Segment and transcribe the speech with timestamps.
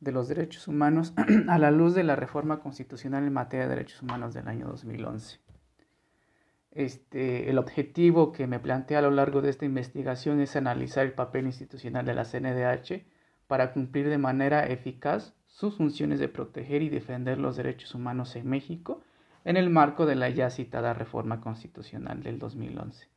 [0.00, 1.14] de los derechos humanos
[1.48, 5.40] a la luz de la reforma constitucional en materia de derechos humanos del año 2011.
[6.72, 11.14] Este, el objetivo que me plantea a lo largo de esta investigación es analizar el
[11.14, 13.06] papel institucional de la CNDH
[13.46, 18.48] para cumplir de manera eficaz sus funciones de proteger y defender los derechos humanos en
[18.48, 19.02] México
[19.44, 23.08] en el marco de la ya citada reforma constitucional del 2011.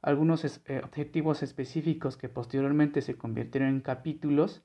[0.00, 4.62] Algunos eh, objetivos específicos que posteriormente se convirtieron en capítulos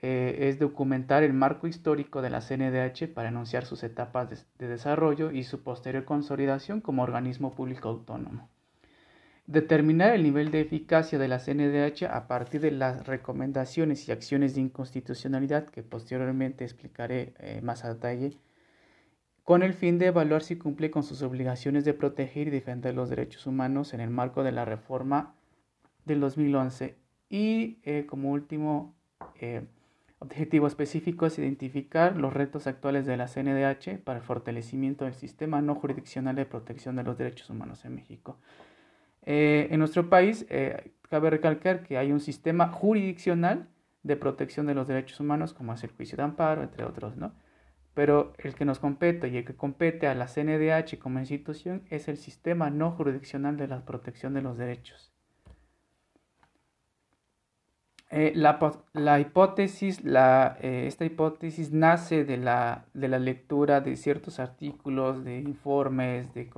[0.00, 5.30] eh, es documentar el marco histórico de la CNDH para anunciar sus etapas de, desarrollo
[5.30, 8.48] y su posterior consolidación como organismo público autónomo.
[9.46, 14.54] Determinar el nivel de eficacia de la CNDH a partir de las recomendaciones y acciones
[14.54, 18.38] de inconstitucionalidad que posteriormente explicaré eh, más a detalle,
[19.44, 23.10] con el fin de evaluar si cumple con sus obligaciones de proteger y defender los
[23.10, 25.34] derechos humanos en el marco de la reforma
[26.04, 26.96] del 2011
[27.28, 28.94] y eh, como último
[30.22, 35.60] objetivo específico es identificar los retos actuales de la CNDH para el fortalecimiento del sistema
[35.60, 38.38] no jurisdiccional de protección de los derechos humanos en México.
[39.24, 43.68] Eh, en nuestro país, eh, cabe recalcar que hay un sistema jurisdiccional
[44.04, 47.34] de protección de los derechos humanos, como es el juicio de amparo, entre otros, ¿no?
[47.94, 52.08] Pero el que nos compete y el que compete a la CNDH como institución es
[52.08, 55.11] el sistema no jurisdiccional de la protección de los derechos.
[58.14, 65.24] Eh, la, hipótesis, eh, esta hipótesis nace de la, de la, lectura de ciertos artículos,
[65.24, 66.50] de informes, de,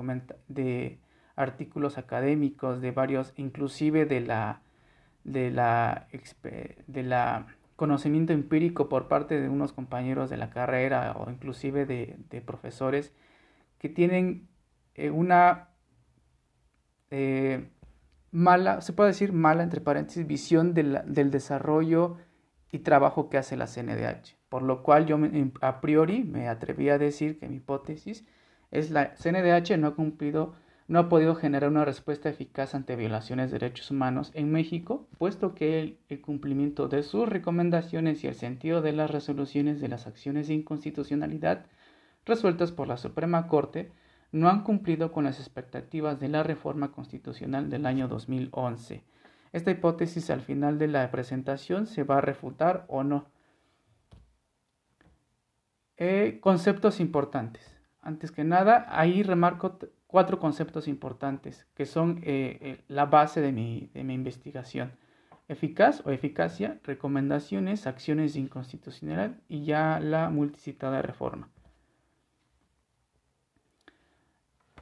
[0.49, 0.99] de
[1.37, 4.63] artículos académicos, de varios, inclusive de la,
[5.23, 6.09] de la,
[6.89, 12.43] de la conocimiento empírico por parte de unos compañeros de la carrera o inclusive de,
[12.45, 13.13] profesores
[13.79, 14.49] que tienen
[14.95, 15.69] eh, una
[18.35, 22.17] mala, se puede decir mala, entre paréntesis, visión del desarrollo
[22.73, 24.37] y trabajo que hace la CNDH.
[24.49, 25.19] Por lo cual yo
[25.61, 28.27] a priori me atreví a decir que mi hipótesis
[28.73, 30.55] es la CNDH no ha cumplido,
[30.89, 35.55] no ha podido generar una respuesta eficaz ante violaciones de derechos humanos en México, puesto
[35.55, 40.49] que el cumplimiento de sus recomendaciones y el sentido de las resoluciones de las acciones
[40.49, 41.67] de inconstitucionalidad
[42.27, 43.93] resueltas por la Suprema Corte
[44.35, 49.05] no han cumplido con las expectativas de la reforma constitucional del año 2011.
[49.53, 53.27] Esta hipótesis al final de la presentación se va a refutar o no.
[55.97, 57.79] Eh, conceptos importantes.
[58.01, 59.79] Antes que nada, ahí remarco
[60.09, 64.97] cuatro conceptos importantes que son eh, eh, la base de mi, de mi investigación.
[65.47, 71.51] Eficaz o eficacia, recomendaciones, acciones de inconstitucionalidad y ya la multicitada reforma.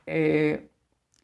[0.07, 0.71] Eh,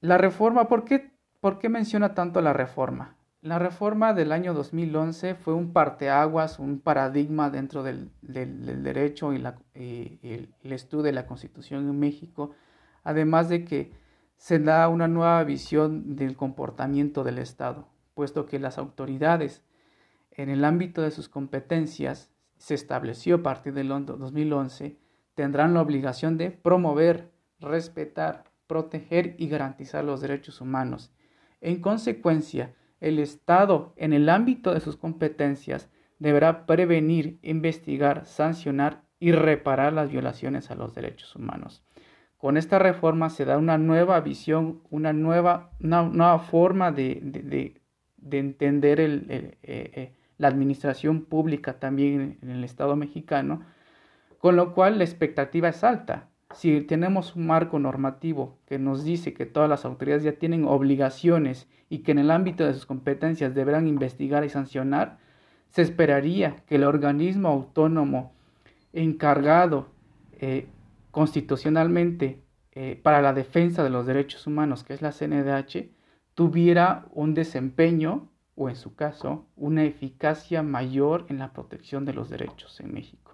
[0.01, 3.17] la reforma, ¿por qué, ¿por qué menciona tanto la reforma?
[3.41, 9.37] La reforma del año 2011 fue un parteaguas, un paradigma dentro del, derecho y,
[9.75, 12.51] el, estudio de la Constitución en México,
[13.05, 13.93] además de que
[14.37, 19.63] se da una nueva visión del comportamiento del Estado, puesto que las autoridades
[20.33, 24.99] en el ámbito de sus competencias se estableció a partir del 2011,
[25.35, 31.11] tendrán la obligación de promover, respetar, proteger y garantizar los derechos humanos.
[31.61, 35.91] En consecuencia, el Estado, en el ámbito de sus competencias,
[36.21, 41.83] deberá prevenir, investigar, sancionar y reparar las violaciones a los derechos humanos.
[42.37, 47.81] Con esta reforma se da una nueva visión, una nueva, nueva forma de,
[48.31, 53.65] entender eh, eh, la administración pública también en el Estado mexicano,
[54.39, 59.35] con lo cual la expectativa es alta si tenemos un marco normativo que nos dice
[59.35, 63.55] que todas las autoridades ya tienen obligaciones y que en el ámbito de sus competencias
[63.55, 65.19] deberán investigar y sancionar,
[65.71, 68.33] se esperaría que el organismo autónomo
[68.93, 69.89] encargado
[70.33, 70.67] eh,
[71.11, 72.43] constitucionalmente
[72.73, 75.91] eh, para la defensa de los derechos humanos, que es la CNDH,
[76.35, 82.31] tuviera un desempeño o en su caso una eficacia mayor en la protección de los
[82.31, 83.28] derechos en México.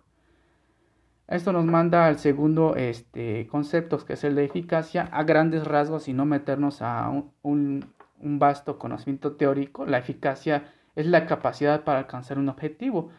[1.26, 6.08] Esto nos manda al segundo este, concepto, que es el de eficacia, a grandes rasgos
[6.08, 7.10] y no meternos a
[7.42, 7.86] un,
[8.18, 9.86] vasto conocimiento teórico.
[9.86, 13.10] La eficacia es la capacidad para alcanzar un objetivo.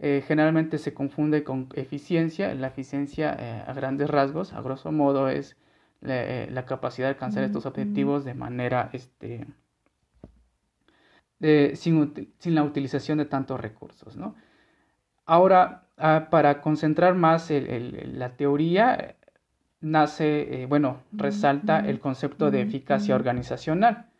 [0.00, 2.52] Eh, generalmente se confunde con eficiencia.
[2.54, 5.56] La eficiencia eh, a grandes rasgos, a grosso modo, es
[6.00, 9.46] la, eh, capacidad de alcanzar estos objetivos de manera este,
[11.76, 14.16] sin, sin, la utilización de tantos recursos.
[14.16, 14.34] ¿no?
[15.24, 19.16] Ahora, ah, para concentrar más la teoría,
[19.80, 24.10] nace, eh, bueno, resalta el concepto de eficacia organizacional,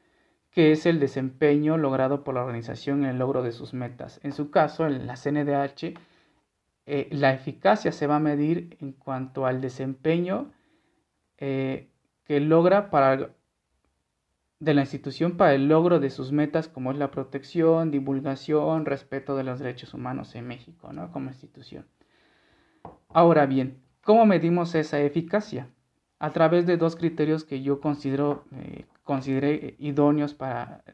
[0.51, 4.21] que es el desempeño logrado por la organización en el logro de sus metas.
[4.23, 5.95] En su caso, en la CNDH,
[6.85, 10.53] eh, la eficacia se va a medir en cuanto al desempeño
[11.39, 11.89] eh,
[12.25, 13.31] que logra para
[14.63, 19.37] de la institución para el logro de sus metas como es la protección, divulgación, respeto
[19.37, 21.11] de los derechos humanos en México, ¿no?
[21.11, 21.85] Como institución.
[23.09, 25.69] Ahora bien, ¿cómo medimos esa eficacia?
[26.21, 30.85] A través de dos criterios que yo considero eh, consideré idóneos para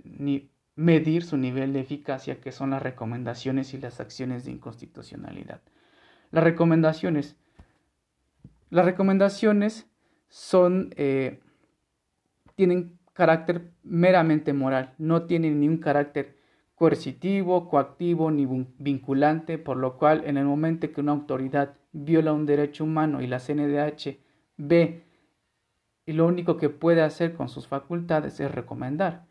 [0.74, 5.60] medir su nivel de eficacia, que son las recomendaciones y las acciones de inconstitucionalidad.
[6.30, 7.36] Las recomendaciones.
[8.70, 9.86] Las recomendaciones
[10.30, 11.40] son, eh,
[12.54, 16.36] tienen carácter meramente moral, no tienen ni un carácter
[16.76, 18.46] coercitivo, coactivo ni
[18.78, 23.26] vinculante, por lo cual en el momento que una autoridad viola un derecho humano y
[23.26, 24.20] la CNDH
[24.56, 25.02] ve
[26.06, 29.26] y lo único que puede hacer con sus facultades es recomendar.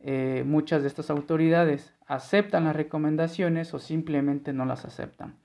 [0.00, 5.38] Eh, muchas de estas autoridades aceptan las recomendaciones o simplemente no las aceptan.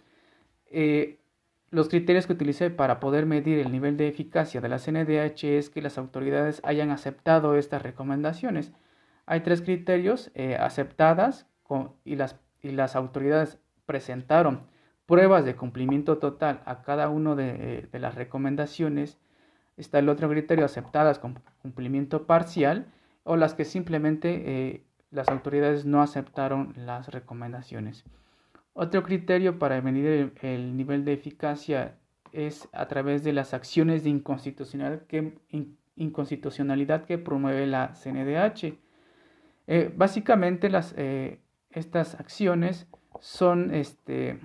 [0.72, 1.20] Eh,
[1.74, 5.70] los criterios que utilicé para poder medir el nivel de eficacia de la CNDH es
[5.70, 8.72] que las autoridades hayan aceptado estas recomendaciones.
[9.26, 11.48] Hay tres criterios eh, aceptadas
[12.06, 14.68] y, las, y las autoridades presentaron
[15.06, 19.18] pruebas de cumplimiento total a cada una de, de las recomendaciones
[19.76, 22.86] Está el otro criterio, aceptadas con cumplimiento parcial
[23.24, 28.04] o las que simplemente eh, las autoridades no aceptaron las recomendaciones.
[28.74, 31.98] Otro criterio para medir el, nivel de eficacia
[32.32, 35.06] es a través de las acciones de inconstitucionalidad
[37.06, 38.74] que, promueve la CNDH.
[39.68, 41.40] Eh, básicamente las, eh,
[41.70, 42.88] estas acciones
[43.20, 44.40] son este,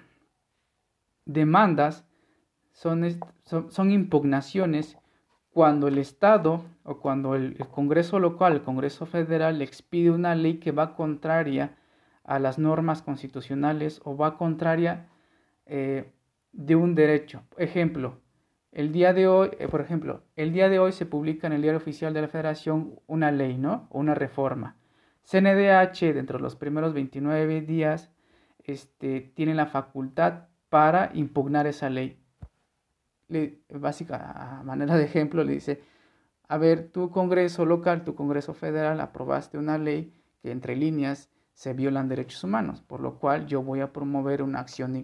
[1.24, 2.04] demandas,
[2.72, 4.98] son, son, son impugnaciones
[5.58, 10.70] cuando el Estado o cuando el, Congreso local, el Congreso federal, expide una ley que
[10.70, 11.76] va contraria
[12.28, 15.08] a las normas constitucionales o va contraria
[15.66, 16.12] eh,
[16.52, 17.42] de un derecho.
[17.56, 18.20] Ejemplo,
[18.72, 21.62] el día de hoy, eh, por ejemplo, el día de hoy se publica en el
[21.62, 23.88] diario oficial de la Federación una ley, ¿no?
[23.90, 24.76] O una reforma.
[25.24, 28.10] CNDH, dentro de los primeros 29 días,
[28.64, 32.18] este, tiene la facultad para impugnar esa ley
[33.28, 35.82] le, básica, a manera de ejemplo, le dice,
[36.48, 41.72] a ver, tu Congreso local, tu Congreso federal, aprobaste una ley que entre líneas se
[41.72, 45.00] violan derechos humanos, por lo cual yo voy a promover una acción de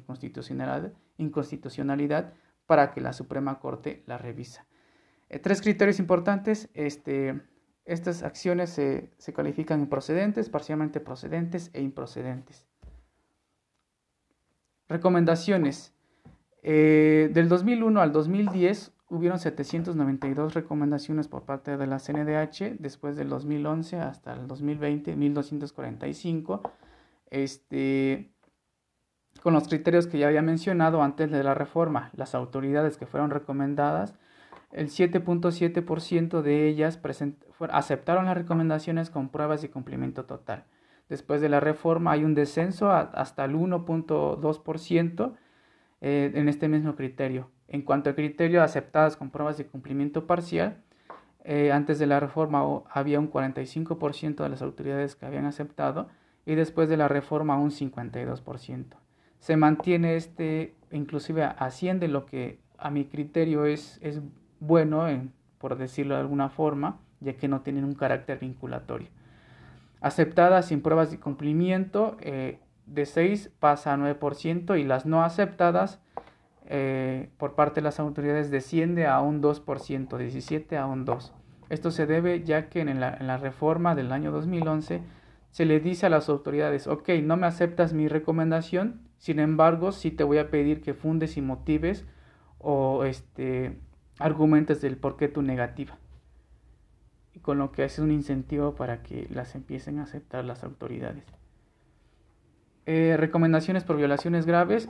[1.19, 2.33] inconstitucionalidad,
[2.67, 4.65] para que la Suprema Corte la revisa.
[5.31, 6.69] Eh, tres criterios importantes.
[6.75, 7.41] Este,
[7.85, 12.65] estas acciones se, se califican improcedentes, parcialmente procedentes e improcedentes.
[14.89, 15.93] Recomendaciones.
[16.63, 23.29] Eh, del 2001 al 2010 hubieron 792 recomendaciones por parte de la CNDH, después del
[23.29, 26.63] 2011 hasta el 2020, 1245.
[27.31, 28.33] Este,
[29.43, 33.31] con los criterios que ya había mencionado antes de la reforma, las autoridades que fueron
[33.31, 34.15] recomendadas,
[34.73, 37.01] el 7.7% de ellas
[37.71, 40.65] aceptaron las recomendaciones con pruebas y cumplimiento total.
[41.09, 45.37] Después de la reforma hay un descenso hasta el 1.2%
[46.01, 47.51] eh, en este mismo criterio.
[47.69, 50.83] En cuanto a criterio aceptadas con pruebas de cumplimiento parcial,
[51.45, 56.09] eh, antes de la reforma había un 45% de las autoridades que habían aceptado
[56.47, 58.97] y después de la reforma un 52%.
[59.39, 64.21] Se mantiene este, inclusive asciende lo que a mi criterio es, es
[64.61, 65.07] bueno,
[65.59, 69.09] por decirlo de alguna forma, ya que no tienen un carácter vinculatorio.
[70.01, 76.01] Aceptadas sin pruebas de cumplimiento, eh, de 6 pasa a 9% y las no aceptadas
[76.67, 81.33] eh, por parte de las autoridades desciende a un 2%, 17 a un 2.
[81.69, 85.03] Esto se debe ya que en la, reforma del año 2011
[85.51, 90.11] se le dice a las autoridades, ok, no me aceptas mi recomendación, sin embargo, sí
[90.11, 92.05] te voy a pedir que fundes y motives
[92.59, 93.79] o este,
[94.19, 95.99] argumentes del por qué tu negativa.
[97.35, 101.25] Y con lo que hace un incentivo para que las empiecen a aceptar las autoridades.
[102.87, 104.89] Eh, recomendaciones por violaciones graves.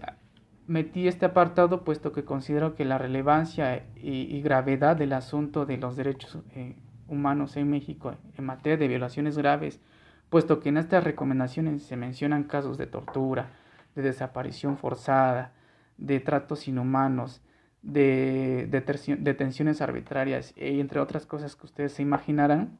[0.67, 5.97] Metí este apartado puesto que considero que la relevancia y, gravedad del asunto de los
[5.97, 9.81] derechos eh, humanos en México en materia de violaciones graves,
[10.31, 13.51] puesto que en estas recomendaciones se mencionan casos de tortura,
[13.95, 15.53] de desaparición forzada,
[15.99, 17.43] de tratos inhumanos,
[17.83, 22.79] de, detenciones arbitrarias y entre otras cosas que ustedes se imaginarán.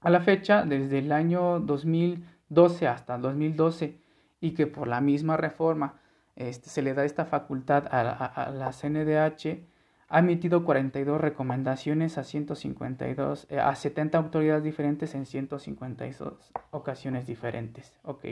[0.00, 3.98] A la fecha, desde el año 2000 12 hasta 2012
[4.40, 6.00] y que por la misma reforma
[6.36, 9.64] este, se le da esta facultad a, la CNDH,
[10.08, 17.98] ha emitido 42 recomendaciones a 152, eh, a 70 autoridades diferentes en 152 ocasiones diferentes.
[18.02, 18.26] Ok.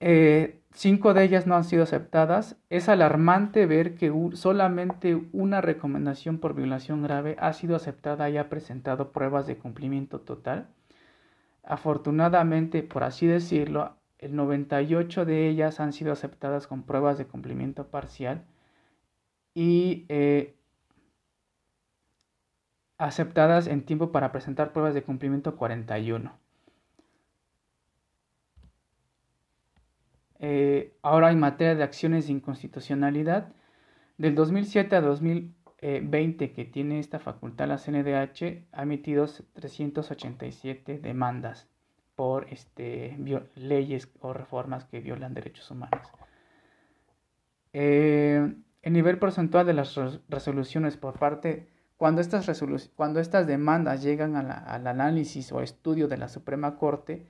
[0.00, 2.56] Eh, cinco de ellas no han sido aceptadas.
[2.70, 8.48] Es alarmante ver que solamente una recomendación por violación grave ha sido aceptada y ha
[8.48, 10.68] presentado pruebas de cumplimiento total.
[11.64, 17.88] Afortunadamente, por así decirlo, el 98 de ellas han sido aceptadas con pruebas de cumplimiento
[17.88, 18.44] parcial
[19.54, 20.56] y eh,
[22.98, 26.36] aceptadas en tiempo para presentar pruebas de cumplimiento 41.
[30.40, 33.52] Eh, ahora en materia de acciones de inconstitucionalidad,
[34.18, 41.68] del 2007 a 2020 que tiene esta facultad la CNDH ha emitido 387 demandas
[42.18, 43.16] por este,
[43.54, 46.10] leyes o reformas que violan derechos humanos.
[47.72, 49.94] Eh, el nivel porcentual de las
[50.28, 52.60] resoluciones por parte, cuando estas,
[52.96, 57.28] cuando estas demandas llegan al análisis o estudio de la Suprema Corte,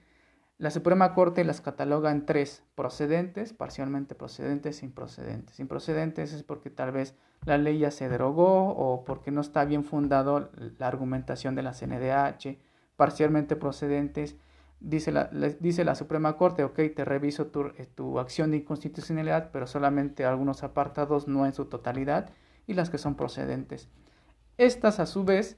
[0.57, 5.61] la Suprema Corte las cataloga en tres, procedentes, parcialmente procedentes improcedentes.
[5.61, 7.15] Improcedentes es porque tal vez
[7.45, 11.75] la ley ya se derogó o porque no está bien fundado la argumentación de la
[11.75, 12.57] CNDH.
[12.97, 14.39] Parcialmente procedentes,
[14.81, 15.27] dice la,
[15.61, 20.25] dice la Suprema Corte, ok, te reviso tu, eh, tu acción de inconstitucionalidad, pero solamente
[20.25, 22.31] algunos apartados, no en su totalidad,
[22.67, 23.89] y las que son procedentes.
[24.57, 25.57] Estas, a su vez,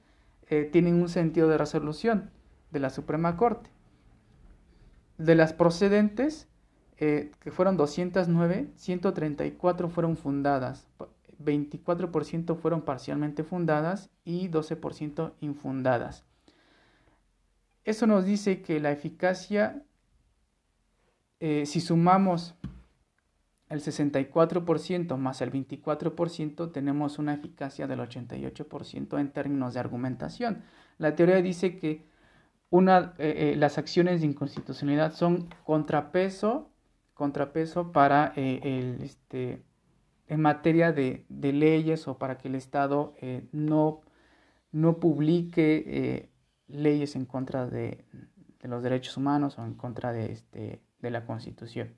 [0.49, 2.31] eh, tienen un sentido de resolución
[2.71, 3.71] de la Suprema Corte
[5.21, 6.49] de las procedentes,
[6.97, 10.89] eh, que fueron 209, 134 fueron fundadas,
[11.39, 16.25] 24% fueron parcialmente fundadas y 12% infundadas.
[17.91, 19.83] Eso nos dice que la eficacia,
[21.41, 22.55] eh, si sumamos
[23.69, 30.63] el 64% más el 24%, tenemos una eficacia del 88% en términos de argumentación.
[30.99, 32.05] La teoría dice que
[32.71, 36.71] una, eh, eh, las acciones de inconstitucionalidad son contrapeso,
[37.13, 39.65] contrapeso para el, este,
[40.29, 43.15] en materia de, leyes o para que el Estado
[43.51, 44.03] no,
[44.71, 46.30] no publique
[46.73, 48.05] leyes en contra de,
[48.63, 51.95] los derechos humanos o en contra de, este, de la Constitución.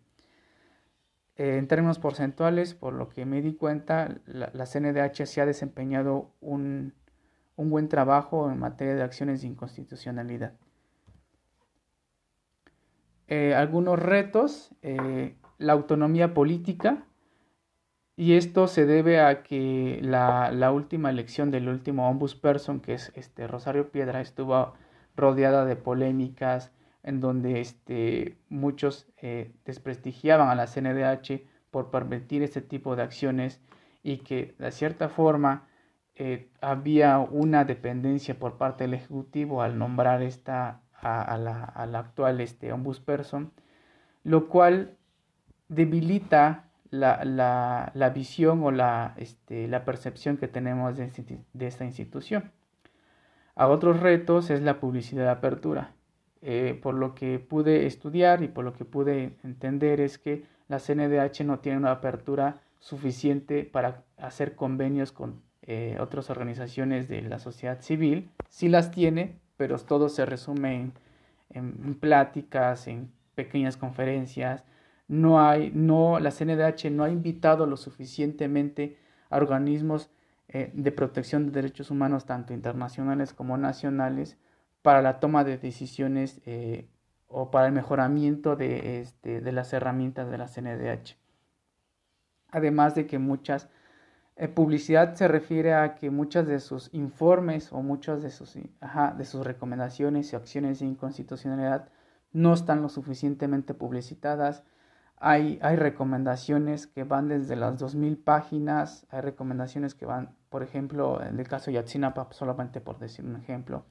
[1.37, 6.31] en términos porcentuales, por lo que me di cuenta, la, la CNDH se ha desempeñado
[6.41, 6.95] un,
[7.57, 10.55] un buen trabajo en materia de acciones de inconstitucionalidad.
[13.29, 17.07] Eh, algunos retos, eh, la autonomía política,
[18.16, 23.47] y esto se debe a que la, última elección del último ombudsperson, que es este
[23.47, 24.75] Rosario Piedra, estuvo
[25.16, 32.61] rodeada de polémicas en donde este, muchos eh, desprestigiaban a la CNDH por permitir este
[32.61, 33.61] tipo de acciones
[34.02, 35.66] y que de cierta forma
[36.61, 43.52] había una dependencia por parte del Ejecutivo al nombrar esta a, la, actual este, ombudsperson,
[44.23, 44.97] lo cual
[45.69, 51.11] debilita la, visión o la, este, la percepción que tenemos de,
[51.66, 52.52] esta institución.
[53.54, 55.92] A otros retos es la publicidad de apertura.
[56.44, 60.80] Eh, por lo que pude estudiar y por lo que pude entender es que la
[60.80, 67.38] CNDH no tiene una apertura suficiente para hacer convenios con eh, otras organizaciones de la
[67.38, 68.30] sociedad civil.
[68.49, 70.90] Sí las tiene, pero todo se resume
[71.50, 74.64] en, pláticas, en pequeñas conferencias.
[75.12, 78.97] No hay, no, la CNDH no ha invitado lo suficientemente
[79.28, 80.09] a organismos
[80.49, 84.38] eh, de protección de derechos humanos, tanto internacionales como nacionales,
[84.81, 86.88] para la toma de decisiones eh,
[87.28, 91.19] o para el mejoramiento de, este, de las herramientas de la CNDH.
[92.50, 93.69] Además de que muchas
[94.37, 99.25] eh, publicidad se refiere a que muchas de sus informes o muchas de sus, de
[99.26, 101.90] sus recomendaciones y acciones de inconstitucionalidad
[102.33, 104.64] no están lo suficientemente publicitadas.
[105.25, 111.23] Hay, hay recomendaciones que van desde las 2.000 páginas, hay recomendaciones que van, por ejemplo,
[111.23, 113.85] en el caso de Yatsinapa, solamente por decir un ejemplo,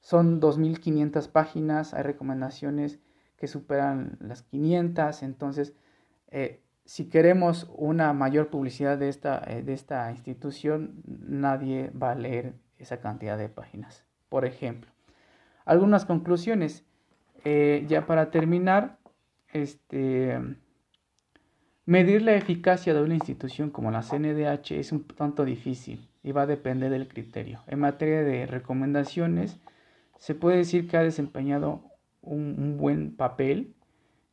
[0.00, 2.98] son 2.500 páginas, hay recomendaciones
[3.36, 5.74] que superan las 500, entonces
[6.30, 12.14] eh, si queremos una mayor publicidad de esta, eh, de esta institución, nadie va a
[12.14, 14.04] leer esa cantidad de páginas.
[14.28, 14.90] Por ejemplo,
[15.64, 16.84] algunas conclusiones.
[17.44, 18.98] Eh, ya para terminar,
[19.52, 20.38] este,
[21.86, 26.42] medir la eficacia de una institución como la CNDH es un tanto difícil y va
[26.42, 27.60] a depender del criterio.
[27.66, 29.58] En materia de recomendaciones,
[30.18, 31.82] se puede decir que ha desempeñado
[32.20, 33.74] un buen papel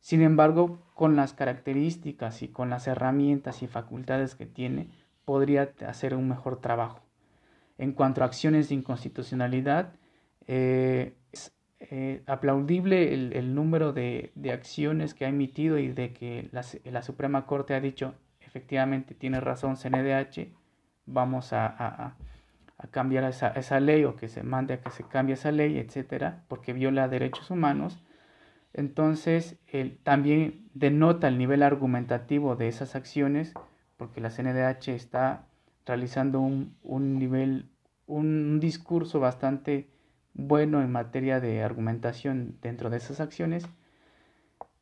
[0.06, 4.88] sin embargo, con las características y con las herramientas y facultades que tiene,
[5.24, 7.00] podría hacer un mejor trabajo.
[7.76, 9.94] En cuanto a acciones de inconstitucionalidad,
[10.46, 11.16] eh,
[11.78, 17.74] eh, aplaudible el, número de, acciones que ha emitido y de que la, Suprema Corte
[17.74, 20.48] ha dicho efectivamente tiene razón CNDH,
[21.04, 22.16] vamos a,
[22.90, 26.44] cambiar esa, esa, ley o que se mande a que se cambie esa ley, etcétera,
[26.48, 27.98] porque viola derechos humanos.
[28.72, 29.56] Entonces,
[30.02, 33.52] también denota el nivel argumentativo de esas acciones,
[33.96, 35.46] porque la CNDH está
[35.84, 37.68] realizando un, un nivel,
[38.06, 39.88] un discurso bastante
[40.36, 43.66] bueno en materia de argumentación dentro de esas acciones.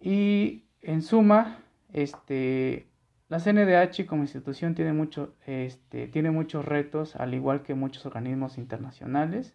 [0.01, 1.59] Y en suma,
[1.93, 2.89] este,
[3.29, 8.59] la CNDH como institución tiene, mucho, este, tiene muchos retos, al igual que muchos organismos
[8.59, 9.55] internacionales.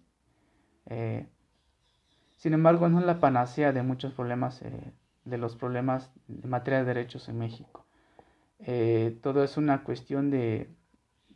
[0.87, 1.27] Eh,
[2.37, 4.93] sin embargo, no es la panacea de muchos problemas, eh,
[5.25, 7.85] de los problemas en materia de derechos en México.
[8.59, 10.69] Eh, todo es una cuestión de,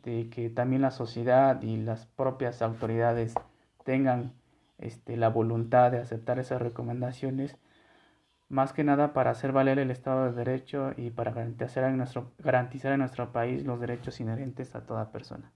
[0.02, 3.34] de que también la sociedad y las propias autoridades
[3.84, 4.32] tengan
[4.84, 7.56] este, la voluntad de aceptar esas recomendaciones,
[8.48, 12.32] más que nada para hacer valer el Estado de Derecho y para garantizar en nuestro,
[12.38, 15.50] garantizar en nuestro país los derechos inherentes a toda persona.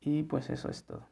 [0.00, 1.06] Y pues eso es todo.